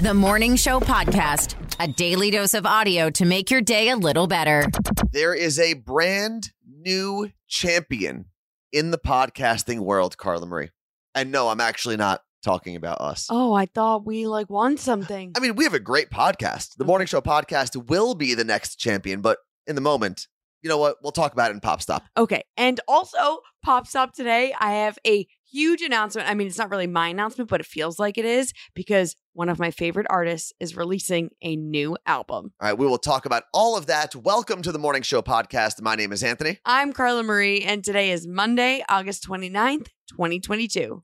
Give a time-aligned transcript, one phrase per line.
[0.00, 4.28] The Morning Show Podcast, a daily dose of audio to make your day a little
[4.28, 4.64] better.
[5.10, 8.26] There is a brand new champion
[8.72, 10.70] in the podcasting world, Carla Marie.
[11.16, 13.26] And no, I'm actually not talking about us.
[13.28, 15.32] Oh, I thought we like won something.
[15.36, 16.76] I mean, we have a great podcast.
[16.76, 16.86] The mm-hmm.
[16.86, 20.28] Morning Show podcast will be the next champion, but in the moment,
[20.62, 20.98] you know what?
[21.02, 22.04] We'll talk about it in Pop Stop.
[22.16, 22.44] Okay.
[22.56, 26.28] And also, Pop up today, I have a huge announcement.
[26.28, 29.48] I mean, it's not really my announcement, but it feels like it is because one
[29.48, 32.52] of my favorite artists is releasing a new album.
[32.60, 34.14] All right, we will talk about all of that.
[34.14, 35.82] Welcome to the Morning Show podcast.
[35.82, 36.58] My name is Anthony.
[36.64, 41.02] I'm Carla Marie, and today is Monday, August 29th, 2022.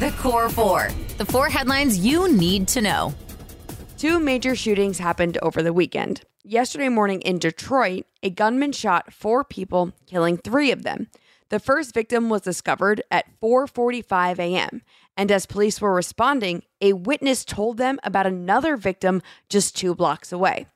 [0.00, 3.14] The Core Four, the four headlines you need to know.
[3.96, 6.22] Two major shootings happened over the weekend.
[6.42, 11.08] Yesterday morning in Detroit, a gunman shot four people, killing three of them.
[11.50, 14.82] The first victim was discovered at 4:45 a.m.,
[15.16, 20.32] and as police were responding, a witness told them about another victim just 2 blocks
[20.32, 20.66] away.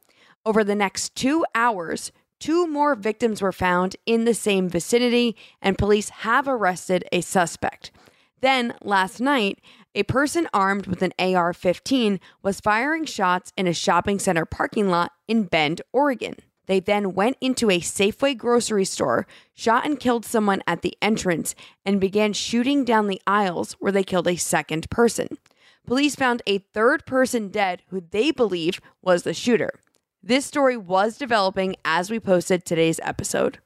[0.44, 5.78] Over the next 2 hours, two more victims were found in the same vicinity, and
[5.78, 7.92] police have arrested a suspect.
[8.40, 9.60] Then, last night,
[9.94, 14.90] a person armed with an AR 15 was firing shots in a shopping center parking
[14.90, 16.34] lot in Bend, Oregon.
[16.66, 21.54] They then went into a Safeway grocery store, shot and killed someone at the entrance,
[21.84, 25.38] and began shooting down the aisles where they killed a second person.
[25.86, 29.80] Police found a third person dead who they believe was the shooter.
[30.22, 33.58] This story was developing as we posted today's episode.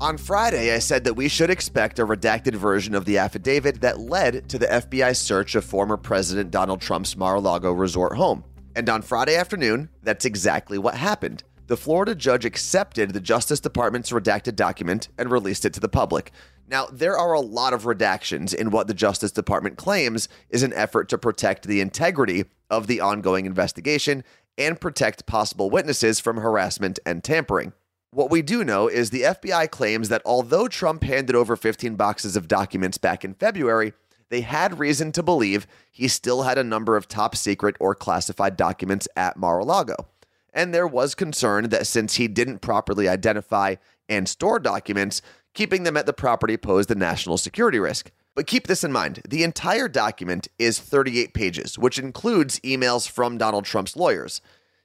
[0.00, 4.00] On Friday, I said that we should expect a redacted version of the affidavit that
[4.00, 8.42] led to the FBI search of former President Donald Trump's Mar a Lago resort home.
[8.74, 11.44] And on Friday afternoon, that's exactly what happened.
[11.70, 16.32] The Florida judge accepted the Justice Department's redacted document and released it to the public.
[16.66, 20.72] Now, there are a lot of redactions in what the Justice Department claims is an
[20.72, 24.24] effort to protect the integrity of the ongoing investigation
[24.58, 27.72] and protect possible witnesses from harassment and tampering.
[28.10, 32.34] What we do know is the FBI claims that although Trump handed over 15 boxes
[32.34, 33.92] of documents back in February,
[34.28, 38.56] they had reason to believe he still had a number of top secret or classified
[38.56, 40.08] documents at Mar a Lago.
[40.52, 43.76] And there was concern that since he didn't properly identify
[44.08, 45.22] and store documents,
[45.54, 48.10] keeping them at the property posed a national security risk.
[48.34, 53.38] But keep this in mind the entire document is 38 pages, which includes emails from
[53.38, 54.40] Donald Trump's lawyers.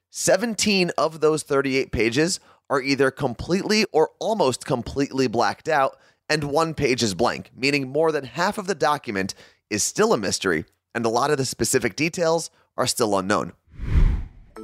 [0.09, 2.39] 17 of those 38 pages
[2.69, 5.97] are either completely or almost completely blacked out,
[6.29, 9.35] and one page is blank, meaning more than half of the document
[9.69, 13.53] is still a mystery, and a lot of the specific details are still unknown.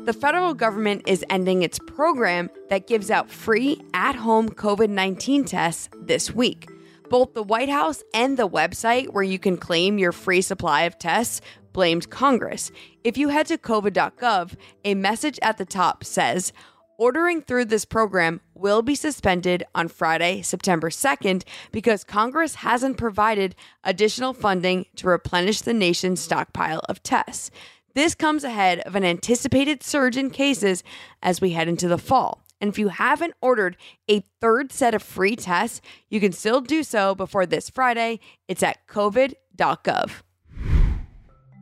[0.04, 5.46] The federal government is ending its program that gives out free at home COVID 19
[5.46, 6.68] tests this week.
[7.12, 10.98] Both the White House and the website where you can claim your free supply of
[10.98, 11.40] tests
[11.72, 12.72] blamed Congress.
[13.04, 16.52] If you head to covid.gov, a message at the top says,
[16.98, 23.56] Ordering through this program will be suspended on Friday, September 2nd, because Congress hasn't provided
[23.84, 27.52] additional funding to replenish the nation's stockpile of tests.
[27.94, 30.84] This comes ahead of an anticipated surge in cases
[31.22, 32.42] as we head into the fall.
[32.62, 33.76] And if you haven't ordered
[34.08, 38.20] a third set of free tests, you can still do so before this Friday.
[38.48, 40.12] It's at covid.gov.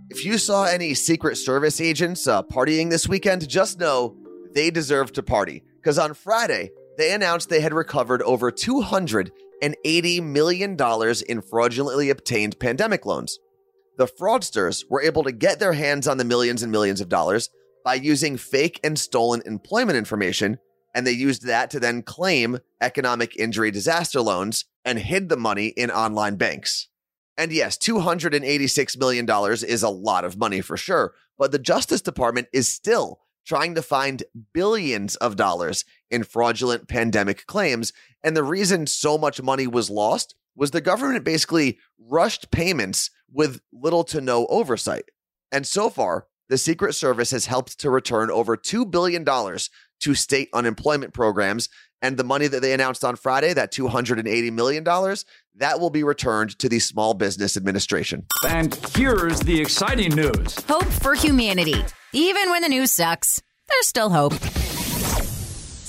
[0.10, 4.18] If you saw any Secret Service agents uh, partying this weekend, just know
[4.54, 5.64] they deserve to party.
[5.78, 10.78] Because on Friday, they announced they had recovered over $280 million
[11.30, 13.40] in fraudulently obtained pandemic loans.
[14.00, 17.50] The fraudsters were able to get their hands on the millions and millions of dollars
[17.84, 20.58] by using fake and stolen employment information,
[20.96, 25.68] and they used that to then claim economic injury disaster loans and hid the money
[25.68, 26.88] in online banks.
[27.38, 29.28] And yes, $286 million
[29.68, 33.82] is a lot of money for sure, but the Justice Department is still trying to
[33.82, 34.24] find
[34.54, 37.92] billions of dollars in fraudulent pandemic claims.
[38.24, 43.62] And the reason so much money was lost was the government basically rushed payments with
[43.72, 45.06] little to no oversight.
[45.54, 50.50] And so far, the Secret Service has helped to return over $2 billion to state
[50.54, 51.70] unemployment programs.
[52.02, 56.60] And the money that they announced on Friday, that $280 million, that will be returned
[56.60, 58.26] to the Small Business Administration.
[58.46, 61.86] And here's the exciting news Hope for humanity.
[62.12, 64.34] Even when the news sucks, there's still hope.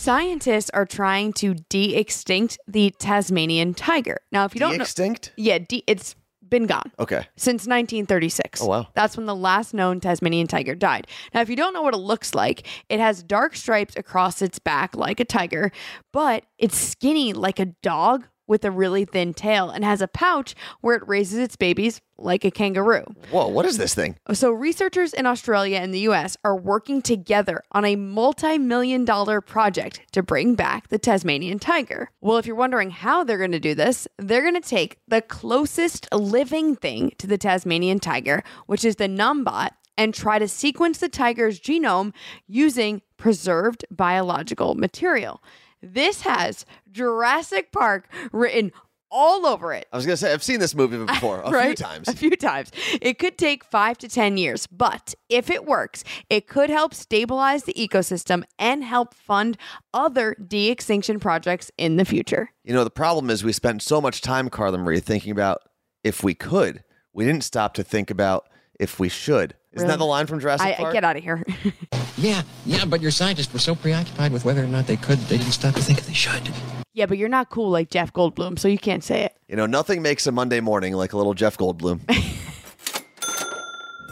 [0.00, 4.16] Scientists are trying to de extinct the Tasmanian tiger.
[4.32, 5.34] Now, if you don't know, extinct?
[5.36, 6.16] yeah, de- it's
[6.48, 6.90] been gone.
[6.98, 7.26] Okay.
[7.36, 8.62] since 1936.
[8.62, 8.88] Oh, wow.
[8.94, 11.06] That's when the last known Tasmanian tiger died.
[11.34, 14.58] Now, if you don't know what it looks like, it has dark stripes across its
[14.58, 15.70] back like a tiger,
[16.14, 20.56] but it's skinny like a dog with a really thin tail and has a pouch
[20.80, 23.04] where it raises its babies like a kangaroo.
[23.30, 24.16] Whoa, what is this thing?
[24.32, 29.40] So, researchers in Australia and the US are working together on a multi million dollar
[29.40, 32.10] project to bring back the Tasmanian tiger.
[32.20, 35.22] Well, if you're wondering how they're going to do this, they're going to take the
[35.22, 40.98] closest living thing to the Tasmanian tiger, which is the numbat, and try to sequence
[40.98, 42.12] the tiger's genome
[42.48, 45.40] using preserved biological material.
[45.82, 48.72] This has Jurassic Park written
[49.10, 49.86] all over it.
[49.92, 52.08] I was going to say, I've seen this movie before a few times.
[52.08, 52.70] A few times.
[53.00, 57.64] It could take five to 10 years, but if it works, it could help stabilize
[57.64, 59.56] the ecosystem and help fund
[59.92, 62.50] other de extinction projects in the future.
[62.64, 65.62] You know, the problem is we spent so much time, Carla Marie, thinking about
[66.04, 66.84] if we could.
[67.12, 68.48] We didn't stop to think about
[68.78, 69.56] if we should.
[69.72, 70.92] Isn't that the line from Jurassic I, I Park?
[70.92, 71.44] get out of here.
[72.18, 75.38] Yeah, yeah, but your scientists were so preoccupied with whether or not they could, they
[75.38, 76.50] didn't stop to think if they should.
[76.92, 79.38] yeah, but you're not cool like Jeff Goldblum, so you can't say it.
[79.48, 82.00] You know, nothing makes a Monday morning like a little Jeff Goldblum.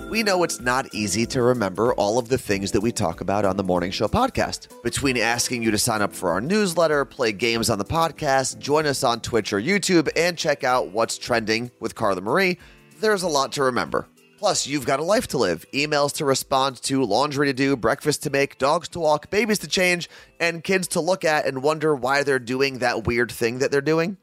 [0.10, 3.44] we know it's not easy to remember all of the things that we talk about
[3.44, 4.68] on the Morning Show podcast.
[4.82, 8.86] Between asking you to sign up for our newsletter, play games on the podcast, join
[8.86, 12.58] us on Twitch or YouTube, and check out what's trending with Carla Marie,
[13.00, 14.08] there's a lot to remember.
[14.38, 18.22] Plus, you've got a life to live, emails to respond to, laundry to do, breakfast
[18.22, 20.08] to make, dogs to walk, babies to change,
[20.38, 23.80] and kids to look at and wonder why they're doing that weird thing that they're
[23.80, 24.16] doing.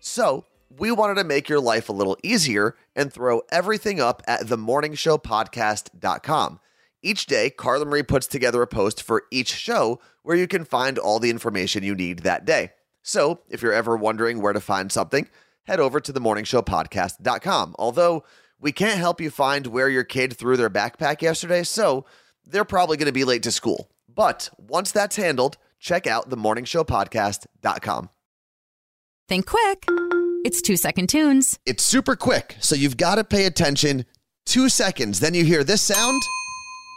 [0.00, 0.44] So,
[0.76, 6.60] we wanted to make your life a little easier and throw everything up at themorningshowpodcast.com.
[7.02, 10.98] Each day, Carla Marie puts together a post for each show where you can find
[10.98, 12.72] all the information you need that day.
[13.02, 15.28] So, if you're ever wondering where to find something,
[15.66, 17.76] head over to themorningshowpodcast.com.
[17.78, 18.24] Although,
[18.60, 22.04] we can't help you find where your kid threw their backpack yesterday, so
[22.44, 23.90] they're probably going to be late to school.
[24.08, 28.10] But once that's handled, check out the themorningshowpodcast.com.
[29.28, 29.86] Think quick.
[30.44, 31.58] It's two second tunes.
[31.64, 34.04] It's super quick, so you've got to pay attention.
[34.44, 36.20] Two seconds, then you hear this sound,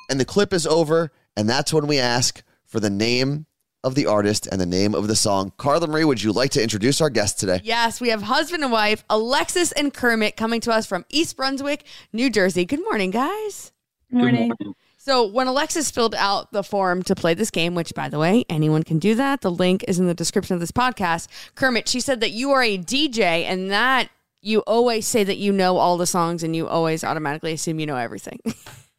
[0.10, 3.46] and the clip is over, and that's when we ask for the name
[3.84, 5.52] of the artist and the name of the song.
[5.58, 7.60] Carla Marie, would you like to introduce our guest today?
[7.64, 11.86] Yes, we have husband and wife, Alexis and Kermit, coming to us from East Brunswick,
[12.12, 12.66] New Jersey.
[12.66, 13.72] Good morning, guys.
[14.10, 14.52] Good Morning.
[14.98, 18.46] So, when Alexis filled out the form to play this game, which by the way,
[18.48, 21.28] anyone can do that, the link is in the description of this podcast.
[21.56, 24.10] Kermit, she said that you are a DJ and that
[24.42, 27.86] you always say that you know all the songs and you always automatically assume you
[27.86, 28.40] know everything.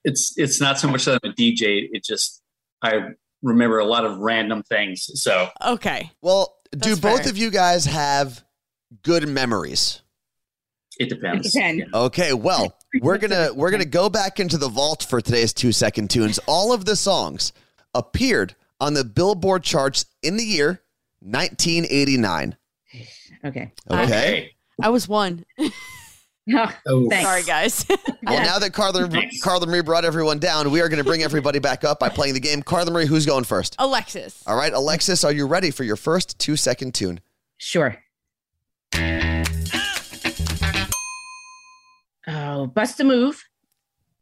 [0.04, 1.88] It's it's not so much that I'm a DJ.
[1.90, 2.42] It just
[2.82, 2.92] I
[3.44, 5.08] remember a lot of random things.
[5.22, 6.10] So okay.
[6.20, 7.30] Well, do That's both fair.
[7.30, 8.42] of you guys have
[9.02, 10.00] good memories?
[10.98, 11.52] it depends.
[11.52, 11.86] Depend.
[11.92, 16.10] Okay, well, we're gonna we're gonna go back into the vault for today's two second
[16.10, 16.38] tunes.
[16.46, 17.52] All of the songs
[17.94, 20.82] appeared on the Billboard charts in the year
[21.20, 22.56] 1989.
[23.44, 23.72] Okay.
[23.90, 24.50] Okay.
[24.82, 25.44] I was one.
[26.86, 27.26] Oh, Thanks.
[27.26, 27.86] Sorry, guys.
[28.26, 29.06] Well, now that Carla
[29.42, 32.32] Carla Marie brought everyone down, we are going to bring everybody back up by playing
[32.32, 32.62] the game.
[32.62, 33.76] Carla Marie, who's going first?
[33.78, 34.42] Alexis.
[34.46, 37.20] All right, Alexis, are you ready for your first two second tune?
[37.58, 37.98] Sure.
[42.26, 43.44] Oh, bust a move.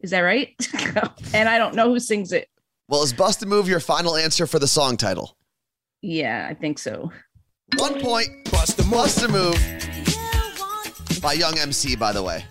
[0.00, 0.48] Is that right?
[1.32, 2.48] and I don't know who sings it.
[2.88, 5.36] Well, is "Bust a Move" your final answer for the song title?
[6.02, 7.12] Yeah, I think so.
[7.78, 8.28] One point.
[8.50, 8.90] Bust a move.
[8.92, 9.91] Bust a move.
[11.22, 12.44] By Young MC, by the way.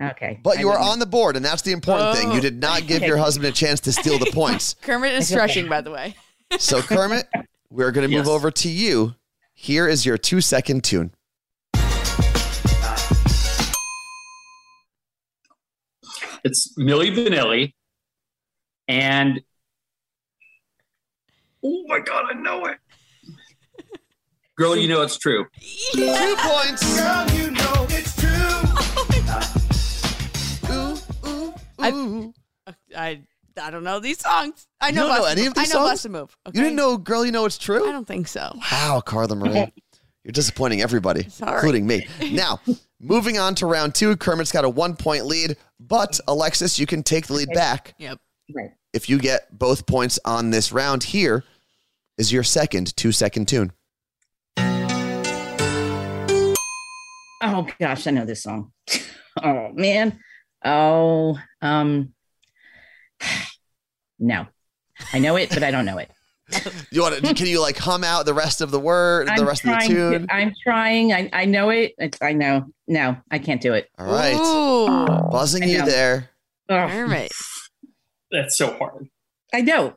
[0.00, 0.38] Okay.
[0.42, 2.30] But I you are don't on the board, and that's the important thing.
[2.30, 2.86] You did not oh.
[2.86, 4.76] give your husband a chance to steal the points.
[4.82, 6.14] Kermit is feel stretching, by the way.
[6.58, 7.26] So, Kermit,
[7.70, 8.34] we're going to move Yes.
[8.34, 9.14] over to you.
[9.54, 11.12] Here is your two second tune.
[16.44, 17.72] it's Milli Vanilli,
[18.86, 19.40] and
[21.64, 22.78] oh my god, I know it.
[24.56, 25.44] Girl, you know it's true.
[25.92, 26.98] Two points.
[26.98, 28.26] Girl, you know it's true.
[30.68, 32.34] Oh ooh, ooh, I- ooh.
[32.96, 33.20] I
[33.60, 34.66] I don't know these songs.
[34.80, 35.90] I know, You don't know any of these I know songs?
[35.92, 36.36] Bust a Move.
[36.46, 37.88] You didn't know, girl, you know it's True?
[37.88, 38.52] I don't think so.
[38.72, 39.72] Wow, Carla Marie.
[40.24, 41.54] You're disappointing everybody, Sorry.
[41.54, 42.06] including me.
[42.32, 42.60] Now,
[43.00, 47.02] moving on to round two, Kermit's got a one point lead, but Alexis, you can
[47.02, 48.18] take the lead back Yep.
[48.54, 48.70] Right.
[48.92, 51.04] if you get both points on this round.
[51.04, 51.44] Here
[52.18, 53.72] is your second two second tune.
[57.48, 58.72] Oh gosh, I know this song.
[59.42, 60.18] oh man.
[60.64, 62.12] Oh, um
[64.18, 64.46] no.
[65.12, 66.10] I know it, but I don't know it.
[66.92, 67.34] You want to?
[67.34, 69.72] can you like hum out the rest of the word, the I'm rest of the
[69.72, 70.26] trying to- tune?
[70.30, 71.12] I'm trying.
[71.12, 71.94] I, I know it.
[71.98, 72.66] It's, I know.
[72.86, 73.90] No, I can't do it.
[73.98, 75.28] All right, Ooh.
[75.30, 75.86] buzzing I you know.
[75.86, 76.30] there.
[76.68, 77.32] Oh, Kermit.
[78.30, 79.08] That's so hard.
[79.52, 79.92] I know.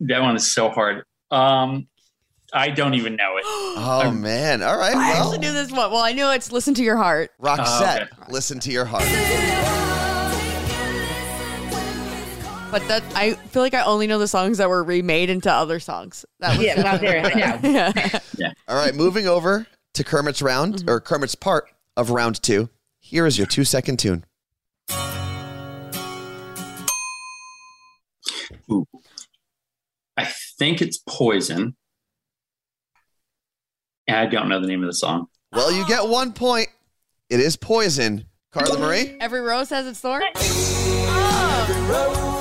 [0.00, 1.04] That one is so hard.
[1.30, 1.88] Um,
[2.54, 3.44] I don't even know it.
[3.76, 4.62] Oh man!
[4.62, 4.94] All right.
[4.94, 5.90] I Well, actually knew this one.
[5.90, 8.32] Well, I knew it's "Listen to Your Heart." Roxette, Oh, okay.
[8.32, 9.02] listen to your heart.
[12.70, 15.78] But that I feel like I only know the songs that were remade into other
[15.80, 16.24] songs.
[16.40, 17.92] That was Yeah, well, there, I know.
[18.38, 18.52] yeah.
[18.68, 20.90] All right, moving over to Kermit's round Mm-hmm.
[20.90, 22.68] or Kermit's part of round two.
[23.00, 24.24] Here is your two second tune.
[28.70, 28.86] Ooh.
[30.16, 30.24] I
[30.58, 31.76] think it's Poison.
[34.06, 35.28] And I don't know the name of the song.
[35.52, 36.68] Well, you get one point.
[37.30, 38.26] It is Poison.
[38.52, 39.16] Carla Marie.
[39.20, 40.22] Every rose has its thorn.
[40.36, 42.34] Oh.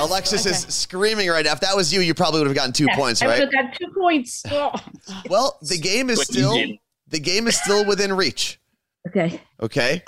[0.00, 1.52] Alexis is screaming right now.
[1.52, 3.30] If that was you, you probably would have gotten two points, right?
[3.30, 3.64] I would right?
[3.64, 4.42] have got two points.
[4.50, 4.72] Oh.
[5.30, 6.56] Well, the game is still
[7.08, 8.58] the game is still within reach.
[9.06, 9.40] Okay.
[9.60, 10.02] Okay.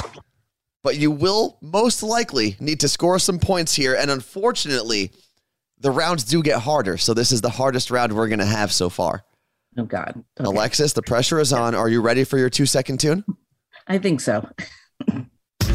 [0.82, 3.94] But you will most likely need to score some points here.
[3.94, 5.12] And unfortunately,
[5.78, 6.96] the rounds do get harder.
[6.96, 9.24] So this is the hardest round we're going to have so far.
[9.78, 10.24] Oh God.
[10.40, 10.48] Okay.
[10.48, 11.74] Alexis, the pressure is on.
[11.74, 13.24] Are you ready for your two second tune?
[13.86, 14.48] I think so.
[15.12, 15.30] Um,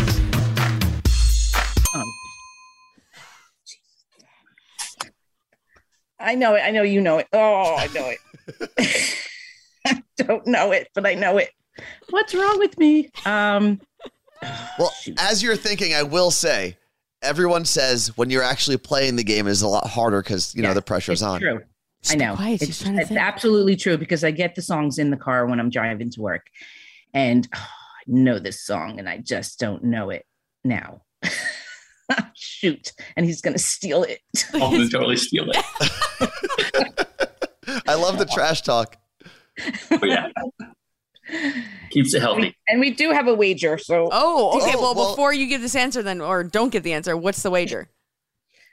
[6.19, 6.61] I know it.
[6.61, 7.27] I know you know it.
[7.33, 8.69] Oh, I know it.
[9.87, 11.49] I don't know it, but I know it.
[12.09, 13.09] What's wrong with me?
[13.25, 13.81] Um,
[14.77, 16.77] Well, as you're thinking, I will say
[17.21, 20.73] everyone says when you're actually playing the game is a lot harder because, you know,
[20.73, 21.39] the pressure's it's on.
[21.39, 21.61] True.
[22.09, 22.35] I know.
[22.35, 23.19] quiet, she's It's, trying it's think.
[23.19, 26.47] absolutely true because I get the songs in the car when I'm driving to work,
[27.13, 30.25] and oh, I know this song, and I just don't know it
[30.63, 31.03] now.
[32.35, 34.19] Shoot, and he's gonna steal it.
[34.53, 35.57] I'm going to totally steal it.
[37.87, 38.97] I love the trash talk.
[39.89, 40.27] But yeah.
[41.91, 42.55] Keeps it healthy.
[42.67, 44.73] and we do have a wager, so Oh, oh okay.
[44.75, 47.43] Oh, well, well- before you give this answer, then, or don't give the answer, what's
[47.43, 47.89] the wager?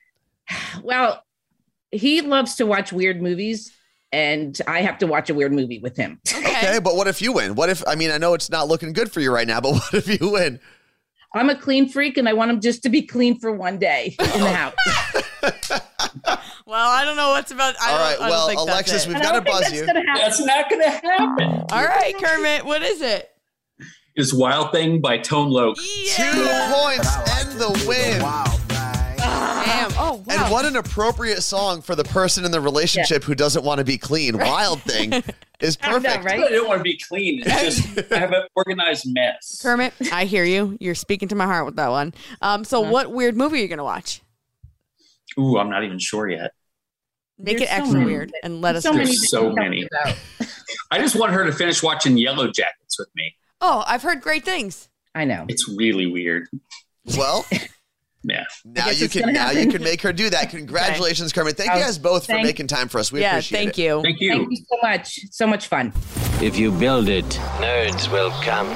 [0.83, 1.23] well,
[1.90, 3.73] he loves to watch weird movies,
[4.12, 6.21] and I have to watch a weird movie with him.
[6.28, 7.54] Okay, but what if you win?
[7.54, 9.73] What if, I mean, I know it's not looking good for you right now, but
[9.73, 10.61] what if you win?
[11.35, 14.16] I'm a clean freak, and I want him just to be clean for one day
[14.18, 14.75] in the house.
[16.66, 17.75] Well, I don't know what's about.
[17.80, 19.87] I All don't, I don't well, think Alexis, we've got to don't buzz that's you.
[19.87, 20.02] gonna.
[20.14, 21.64] That's not going to happen.
[21.71, 23.30] All right, Kermit, what is it?
[24.16, 25.76] It's Wild Thing by Tone Loc.
[25.76, 28.21] Two points and the win.
[28.21, 28.58] Damn.
[30.52, 33.99] What an appropriate song for the person in the relationship who doesn't want to be
[33.99, 34.38] clean.
[34.38, 35.12] Wild Thing
[35.61, 36.25] is I know, perfect.
[36.25, 36.43] right?
[36.45, 37.43] I don't want to be clean.
[37.45, 39.61] It's just I have an organized mess.
[39.62, 40.76] Kermit, I hear you.
[40.81, 42.14] You're speaking to my heart with that one.
[42.40, 42.93] Um, so, Uh-huh.
[42.93, 44.23] what weird movie are you going to watch?
[45.38, 46.52] Ooh, I'm not even sure yet.
[47.38, 48.07] Make There's it so extra many.
[48.11, 48.97] weird and let us so know.
[48.97, 49.07] many.
[49.11, 49.87] There's so many.
[50.90, 53.37] I just want her to finish watching Yellow Jackets with me.
[53.61, 54.88] Oh, I've heard great things.
[55.14, 55.45] I know.
[55.49, 56.49] It's really weird.
[57.17, 57.45] Well,
[58.25, 58.45] Yeah.
[58.65, 60.51] now you can gonna now you can make her do that.
[60.51, 61.57] Congratulations, Kermit.
[61.57, 63.13] Thank you Oh, guys both for making time for us.
[63.13, 63.83] We yeah, appreciate thank it.
[63.83, 64.03] you.
[64.03, 64.33] Thank you.
[64.33, 65.19] Thank you so much.
[65.31, 65.93] So much fun.
[66.43, 67.25] If you build it,
[67.59, 68.67] nerds will come.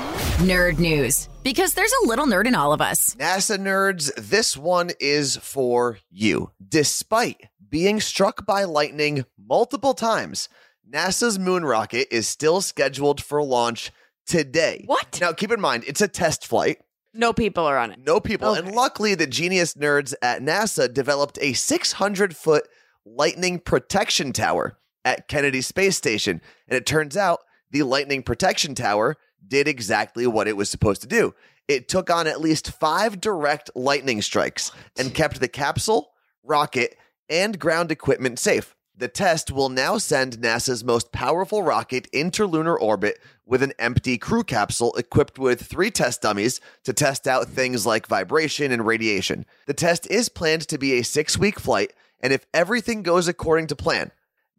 [0.47, 1.29] Nerd news.
[1.43, 3.15] Because there's a little nerd in all of us.
[3.17, 6.51] NASA nerds, this one is for you.
[6.69, 10.49] Despite being struck by lightning multiple times,
[10.89, 13.91] NASA's moon rocket is still scheduled for launch
[14.27, 14.85] today.
[14.87, 15.19] What?
[15.21, 16.79] Now, keep in mind, it's a test flight.
[17.15, 17.99] No people are on it.
[18.05, 18.51] No people.
[18.51, 18.61] Okay.
[18.61, 22.69] And luckily, the genius nerds at NASA developed a 600 foot
[23.05, 26.41] lightning protection tower at Kennedy Space Station.
[26.69, 27.41] And it turns out
[27.71, 29.17] the lightning protection tower
[29.47, 31.35] did exactly what it was supposed to do.
[31.69, 36.11] It took on at least five direct lightning strikes and kept the capsule,
[36.43, 36.97] rocket,
[37.29, 38.77] and ground equipment safe.
[38.97, 44.19] The test will now send NASA's most powerful rocket into lunar orbit with an empty
[44.19, 49.47] crew capsule equipped with three test dummies to test out things like vibration and radiation.
[49.67, 53.69] The test is planned to be a six week flight, and if everything goes according
[53.69, 54.13] to plan,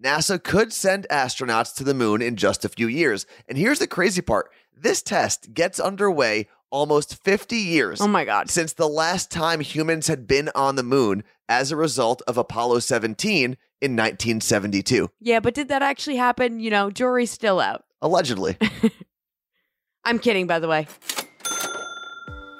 [0.04, 3.26] NASA could send astronauts to the moon in just a few years.
[3.48, 8.50] And here's the crazy part this test gets underway almost 50 years Oh my God.
[8.50, 12.80] since the last time humans had been on the moon as a result of Apollo
[12.80, 15.10] 17 in 1972.
[15.20, 16.60] Yeah, but did that actually happen?
[16.60, 17.84] You know, jury's still out.
[18.02, 18.58] Allegedly.
[20.06, 20.88] I'm kidding, by the way.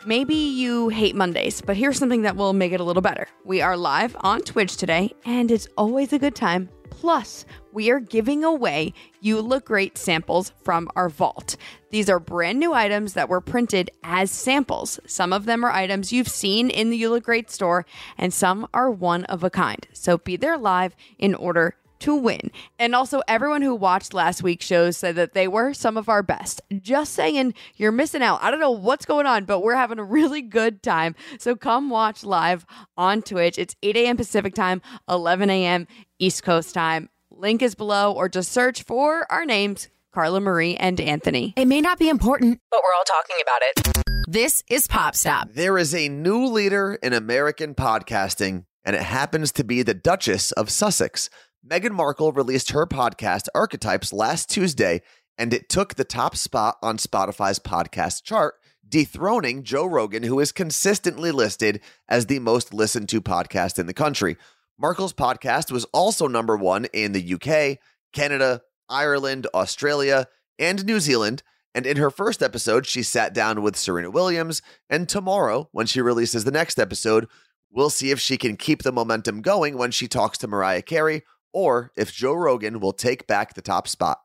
[0.06, 3.28] Maybe you hate Mondays, but here's something that will make it a little better.
[3.46, 6.70] We are live on Twitch today, and it's always a good time.
[7.00, 11.58] Plus, we are giving away Look Great samples from our vault.
[11.90, 15.00] These are brand new items that were printed as samples.
[15.06, 17.86] Some of them are items you've seen in the Look Great store,
[18.18, 19.86] and some are one of a kind.
[19.92, 22.52] So be there live in order to win.
[22.78, 26.22] And also, everyone who watched last week's shows said that they were some of our
[26.22, 26.62] best.
[26.82, 28.44] Just saying, you're missing out.
[28.44, 31.16] I don't know what's going on, but we're having a really good time.
[31.40, 32.66] So come watch live
[32.98, 33.58] on Twitch.
[33.58, 34.18] It's 8 a.m.
[34.18, 35.88] Pacific time, 11 a.m.
[36.20, 37.10] East Coast time.
[37.32, 41.54] Link is below, or just search for our names, Carla Marie and Anthony.
[41.56, 44.04] It may not be important, but we're all talking about it.
[44.28, 45.50] This is Pop Stop.
[45.54, 50.52] There is a new leader in American podcasting, and it happens to be the Duchess
[50.52, 51.30] of Sussex.
[51.66, 55.02] Meghan Markle released her podcast, Archetypes, last Tuesday,
[55.38, 58.56] and it took the top spot on Spotify's podcast chart,
[58.88, 61.80] dethroning Joe Rogan, who is consistently listed
[62.10, 64.36] as the most listened to podcast in the country.
[64.78, 67.80] Markle's podcast was also number one in the UK,
[68.12, 70.28] Canada, Ireland, Australia,
[70.60, 71.44] and New Zealand.
[71.74, 74.62] And in her first episode, she sat down with Serena Williams.
[74.90, 77.30] And tomorrow, when she releases the next episode,
[77.72, 81.24] we'll see if she can keep the momentum going when she talks to Mariah Carey
[81.54, 84.20] or if Joe Rogan will take back the top spot.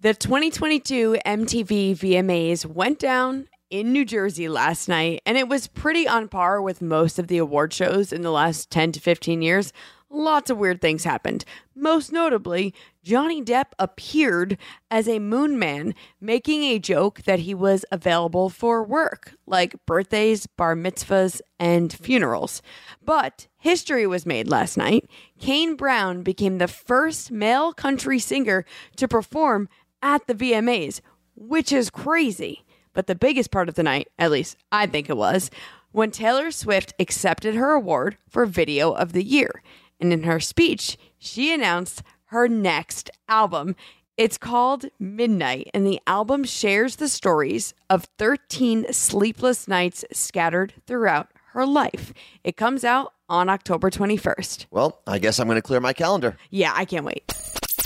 [0.00, 6.06] The 2022 MTV VMAs went down in New Jersey last night, and it was pretty
[6.06, 9.72] on par with most of the award shows in the last 10 to 15 years.
[10.14, 11.44] Lots of weird things happened.
[11.74, 14.56] Most notably, Johnny Depp appeared
[14.88, 20.46] as a moon man, making a joke that he was available for work, like birthdays,
[20.46, 22.62] bar mitzvahs, and funerals.
[23.04, 25.10] But history was made last night.
[25.40, 29.68] Kane Brown became the first male country singer to perform
[30.00, 31.00] at the VMAs,
[31.34, 32.64] which is crazy.
[32.92, 35.50] But the biggest part of the night, at least I think it was,
[35.90, 39.60] when Taylor Swift accepted her award for Video of the Year.
[40.04, 43.74] And in her speech, she announced her next album.
[44.18, 51.28] It's called Midnight, and the album shares the stories of 13 sleepless nights scattered throughout
[51.54, 52.12] her life.
[52.44, 54.66] It comes out on October 21st.
[54.70, 56.36] Well, I guess I'm going to clear my calendar.
[56.50, 57.24] Yeah, I can't wait.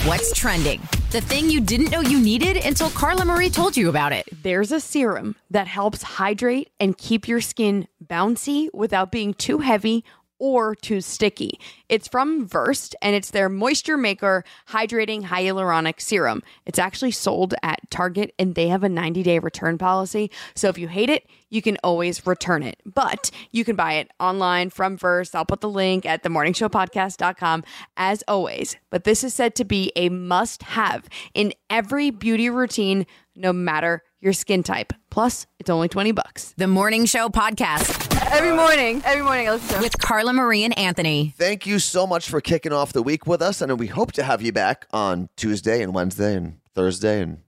[0.03, 0.81] What's trending?
[1.11, 4.27] The thing you didn't know you needed until Carla Marie told you about it.
[4.43, 10.03] There's a serum that helps hydrate and keep your skin bouncy without being too heavy
[10.39, 11.59] or too sticky.
[11.89, 16.41] It's from Versed and it's their Moisture Maker Hydrating Hyaluronic Serum.
[16.65, 20.31] It's actually sold at Target and they have a 90 day return policy.
[20.55, 22.79] So if you hate it, you can always return it.
[22.85, 25.35] But you can buy it online from Versed.
[25.35, 27.63] I'll put the link at themorningshowpodcast.com
[27.97, 28.77] as always.
[28.89, 34.03] But this is said to be a must have in every beauty routine, no matter
[34.19, 34.93] your skin type.
[35.09, 36.53] Plus, it's only 20 bucks.
[36.57, 40.77] The Morning Show Podcast Every morning, every morning I listen to with Carla Marie and
[40.77, 41.33] Anthony.
[41.35, 43.59] Thank you so much for kicking off the week with us.
[43.59, 47.39] And we hope to have you back on Tuesday and Wednesday and Thursday and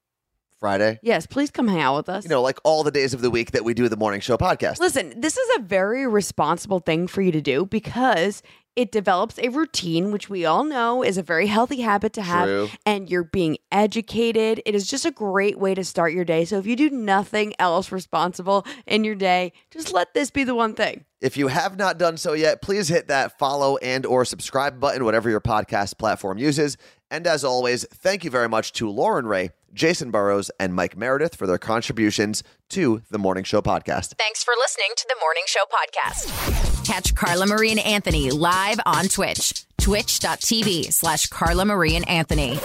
[0.60, 1.00] Friday.
[1.04, 2.24] Yes, please come hang out with us.
[2.24, 4.38] You know, like all the days of the week that we do the morning show
[4.38, 4.80] podcast.
[4.80, 8.42] Listen, this is a very responsible thing for you to do because
[8.76, 12.48] it develops a routine, which we all know is a very healthy habit to have,
[12.48, 12.70] True.
[12.86, 14.62] and you're being educated.
[14.66, 16.46] It is just a great way to start your day.
[16.46, 20.56] So if you do nothing else responsible in your day, just let this be the
[20.56, 21.06] one thing.
[21.20, 25.06] If you have not done so yet, please hit that follow and or subscribe button,
[25.06, 26.78] whatever your podcast platform uses.
[27.12, 31.36] And as always, thank you very much to Lauren Ray, Jason Burrows, and Mike Meredith
[31.36, 34.16] for their contributions to the Morning Show podcast.
[34.18, 36.71] Thanks for listening to the Morning Show Podcast.
[36.86, 42.60] Catch Carla Marie and Anthony live on Twitch, twitch.tv slash Carla Marie and Anthony.